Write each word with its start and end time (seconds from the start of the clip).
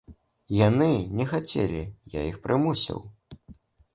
Яны 0.67 0.85
не 1.19 1.25
хацелі, 1.33 1.83
я 2.13 2.21
іх 2.31 2.39
прымусіў! 2.47 2.97